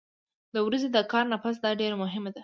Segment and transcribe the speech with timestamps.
[0.53, 2.39] د ورځې د کار نه پس دا ډېره مهمه ده